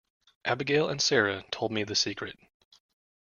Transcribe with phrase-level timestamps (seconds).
[0.45, 2.35] Abigail and Sara told me the secret.